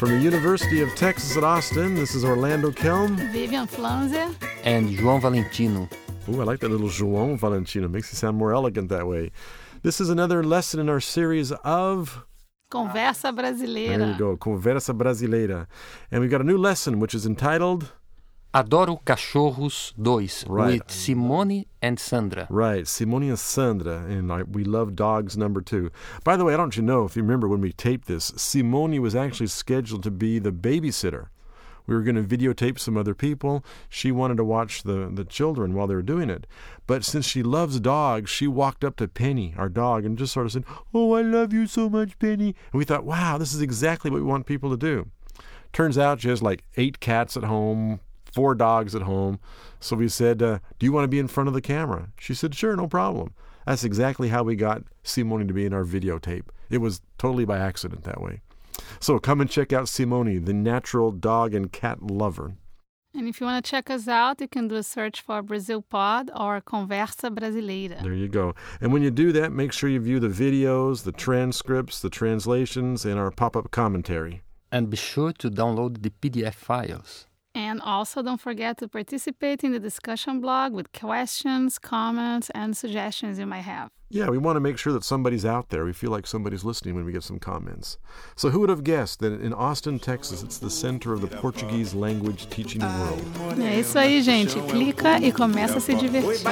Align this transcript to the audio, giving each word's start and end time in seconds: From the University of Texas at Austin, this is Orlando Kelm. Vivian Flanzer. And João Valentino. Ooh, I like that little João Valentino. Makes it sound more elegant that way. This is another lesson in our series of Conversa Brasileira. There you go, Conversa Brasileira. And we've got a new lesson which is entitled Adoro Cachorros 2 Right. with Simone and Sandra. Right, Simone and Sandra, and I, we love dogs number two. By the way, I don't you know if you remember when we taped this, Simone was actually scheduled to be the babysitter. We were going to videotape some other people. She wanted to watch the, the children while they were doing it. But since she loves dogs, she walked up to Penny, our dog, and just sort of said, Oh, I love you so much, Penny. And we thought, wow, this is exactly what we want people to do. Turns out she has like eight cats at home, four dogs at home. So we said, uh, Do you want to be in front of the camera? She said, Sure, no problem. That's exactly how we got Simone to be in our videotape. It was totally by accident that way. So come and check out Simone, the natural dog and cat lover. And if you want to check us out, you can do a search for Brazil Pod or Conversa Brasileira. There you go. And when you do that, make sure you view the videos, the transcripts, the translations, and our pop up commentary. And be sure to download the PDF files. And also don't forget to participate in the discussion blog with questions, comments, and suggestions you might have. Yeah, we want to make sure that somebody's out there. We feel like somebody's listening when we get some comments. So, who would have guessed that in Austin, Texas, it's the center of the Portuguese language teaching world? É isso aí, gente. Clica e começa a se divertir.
From 0.00 0.12
the 0.12 0.18
University 0.18 0.80
of 0.80 0.94
Texas 0.94 1.36
at 1.36 1.44
Austin, 1.44 1.94
this 1.94 2.14
is 2.14 2.24
Orlando 2.24 2.70
Kelm. 2.70 3.16
Vivian 3.32 3.66
Flanzer. 3.66 4.34
And 4.64 4.88
João 4.88 5.20
Valentino. 5.20 5.90
Ooh, 6.26 6.40
I 6.40 6.44
like 6.44 6.60
that 6.60 6.70
little 6.70 6.88
João 6.88 7.36
Valentino. 7.36 7.86
Makes 7.86 8.14
it 8.14 8.16
sound 8.16 8.38
more 8.38 8.54
elegant 8.54 8.88
that 8.88 9.06
way. 9.06 9.30
This 9.82 10.00
is 10.00 10.08
another 10.08 10.42
lesson 10.42 10.80
in 10.80 10.88
our 10.88 11.00
series 11.00 11.52
of 11.52 12.24
Conversa 12.72 13.36
Brasileira. 13.36 13.98
There 13.98 14.12
you 14.12 14.18
go, 14.18 14.38
Conversa 14.38 14.96
Brasileira. 14.96 15.66
And 16.10 16.22
we've 16.22 16.30
got 16.30 16.40
a 16.40 16.44
new 16.44 16.56
lesson 16.56 16.98
which 16.98 17.14
is 17.14 17.26
entitled 17.26 17.92
Adoro 18.52 19.00
Cachorros 19.04 19.92
2 19.94 20.50
Right. 20.50 20.80
with 20.80 20.90
Simone 20.90 21.66
and 21.80 22.00
Sandra. 22.00 22.48
Right, 22.50 22.86
Simone 22.88 23.28
and 23.28 23.38
Sandra, 23.38 23.98
and 24.08 24.32
I, 24.32 24.42
we 24.42 24.64
love 24.64 24.96
dogs 24.96 25.36
number 25.36 25.60
two. 25.60 25.92
By 26.24 26.36
the 26.36 26.44
way, 26.44 26.54
I 26.54 26.56
don't 26.56 26.76
you 26.76 26.82
know 26.82 27.04
if 27.04 27.14
you 27.14 27.22
remember 27.22 27.46
when 27.46 27.60
we 27.60 27.72
taped 27.72 28.08
this, 28.08 28.32
Simone 28.36 29.00
was 29.00 29.14
actually 29.14 29.46
scheduled 29.46 30.02
to 30.02 30.10
be 30.10 30.40
the 30.40 30.50
babysitter. 30.50 31.28
We 31.86 31.94
were 31.94 32.02
going 32.02 32.16
to 32.16 32.24
videotape 32.24 32.80
some 32.80 32.96
other 32.96 33.14
people. 33.14 33.64
She 33.88 34.10
wanted 34.10 34.36
to 34.38 34.44
watch 34.44 34.82
the, 34.82 35.08
the 35.12 35.24
children 35.24 35.72
while 35.74 35.86
they 35.86 35.94
were 35.94 36.02
doing 36.02 36.28
it. 36.28 36.46
But 36.88 37.04
since 37.04 37.26
she 37.26 37.44
loves 37.44 37.78
dogs, 37.78 38.30
she 38.30 38.48
walked 38.48 38.84
up 38.84 38.96
to 38.96 39.06
Penny, 39.08 39.54
our 39.56 39.68
dog, 39.68 40.04
and 40.04 40.18
just 40.18 40.32
sort 40.32 40.46
of 40.46 40.52
said, 40.52 40.64
Oh, 40.92 41.12
I 41.14 41.22
love 41.22 41.52
you 41.52 41.66
so 41.68 41.88
much, 41.88 42.18
Penny. 42.18 42.54
And 42.72 42.78
we 42.78 42.84
thought, 42.84 43.04
wow, 43.04 43.38
this 43.38 43.54
is 43.54 43.60
exactly 43.62 44.10
what 44.10 44.18
we 44.18 44.24
want 44.26 44.46
people 44.46 44.70
to 44.70 44.76
do. 44.76 45.08
Turns 45.72 45.96
out 45.96 46.20
she 46.20 46.28
has 46.28 46.42
like 46.42 46.64
eight 46.76 46.98
cats 47.00 47.36
at 47.36 47.44
home, 47.44 48.00
four 48.32 48.54
dogs 48.54 48.94
at 48.94 49.02
home. 49.02 49.38
So 49.80 49.96
we 49.96 50.08
said, 50.08 50.42
uh, 50.42 50.58
Do 50.78 50.86
you 50.86 50.92
want 50.92 51.04
to 51.04 51.08
be 51.08 51.18
in 51.18 51.28
front 51.28 51.48
of 51.48 51.54
the 51.54 51.60
camera? 51.60 52.08
She 52.18 52.34
said, 52.34 52.54
Sure, 52.54 52.76
no 52.76 52.86
problem. 52.86 53.34
That's 53.66 53.84
exactly 53.84 54.28
how 54.28 54.42
we 54.42 54.56
got 54.56 54.82
Simone 55.02 55.46
to 55.46 55.54
be 55.54 55.66
in 55.66 55.72
our 55.72 55.84
videotape. 55.84 56.46
It 56.70 56.78
was 56.78 57.00
totally 57.18 57.44
by 57.44 57.58
accident 57.58 58.04
that 58.04 58.20
way. 58.20 58.40
So 59.00 59.18
come 59.18 59.40
and 59.40 59.50
check 59.50 59.72
out 59.72 59.88
Simone, 59.88 60.44
the 60.44 60.52
natural 60.52 61.10
dog 61.10 61.54
and 61.54 61.70
cat 61.70 62.02
lover. 62.02 62.54
And 63.12 63.26
if 63.28 63.40
you 63.40 63.46
want 63.46 63.64
to 63.64 63.70
check 63.70 63.90
us 63.90 64.06
out, 64.06 64.40
you 64.40 64.46
can 64.46 64.68
do 64.68 64.76
a 64.76 64.84
search 64.84 65.20
for 65.20 65.42
Brazil 65.42 65.82
Pod 65.82 66.30
or 66.34 66.60
Conversa 66.60 67.34
Brasileira. 67.34 68.00
There 68.02 68.14
you 68.14 68.28
go. 68.28 68.54
And 68.80 68.92
when 68.92 69.02
you 69.02 69.10
do 69.10 69.32
that, 69.32 69.50
make 69.50 69.72
sure 69.72 69.90
you 69.90 69.98
view 69.98 70.20
the 70.20 70.28
videos, 70.28 71.02
the 71.02 71.12
transcripts, 71.12 72.00
the 72.00 72.10
translations, 72.10 73.04
and 73.04 73.18
our 73.18 73.32
pop 73.32 73.56
up 73.56 73.72
commentary. 73.72 74.42
And 74.70 74.90
be 74.90 74.96
sure 74.96 75.32
to 75.32 75.50
download 75.50 76.02
the 76.02 76.10
PDF 76.10 76.54
files. 76.54 77.26
And 77.70 77.80
also 77.82 78.20
don't 78.20 78.40
forget 78.40 78.78
to 78.78 78.88
participate 78.88 79.62
in 79.62 79.70
the 79.70 79.78
discussion 79.78 80.40
blog 80.40 80.72
with 80.72 80.90
questions, 80.90 81.78
comments, 81.78 82.50
and 82.52 82.76
suggestions 82.76 83.38
you 83.38 83.46
might 83.46 83.66
have. 83.74 83.90
Yeah, 84.08 84.28
we 84.28 84.38
want 84.38 84.56
to 84.56 84.60
make 84.60 84.76
sure 84.76 84.92
that 84.92 85.04
somebody's 85.04 85.44
out 85.44 85.68
there. 85.68 85.84
We 85.84 85.92
feel 85.92 86.10
like 86.10 86.26
somebody's 86.26 86.64
listening 86.64 86.96
when 86.96 87.04
we 87.04 87.12
get 87.12 87.22
some 87.22 87.38
comments. 87.38 87.96
So, 88.34 88.50
who 88.50 88.58
would 88.58 88.70
have 88.70 88.82
guessed 88.82 89.20
that 89.20 89.40
in 89.40 89.52
Austin, 89.52 90.00
Texas, 90.00 90.42
it's 90.42 90.58
the 90.58 90.68
center 90.68 91.12
of 91.12 91.20
the 91.20 91.28
Portuguese 91.28 91.94
language 91.94 92.50
teaching 92.50 92.82
world? 92.82 93.22
É 93.60 93.78
isso 93.78 93.96
aí, 93.96 94.20
gente. 94.20 94.60
Clica 94.62 95.20
e 95.22 95.30
começa 95.30 95.78
a 95.78 95.80
se 95.80 95.94
divertir. 95.94 96.42